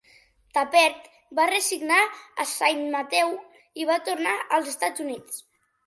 [0.57, 1.05] Tappert
[1.41, 3.39] va resignar a Saint Matthew
[3.83, 5.43] i va tornar als Estats Units.